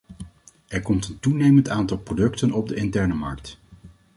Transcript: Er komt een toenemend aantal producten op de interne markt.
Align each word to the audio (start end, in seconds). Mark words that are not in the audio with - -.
Er 0.67 0.81
komt 0.81 1.07
een 1.07 1.19
toenemend 1.19 1.69
aantal 1.69 1.97
producten 1.97 2.51
op 2.51 2.67
de 2.67 2.75
interne 2.75 3.13
markt. 3.13 3.59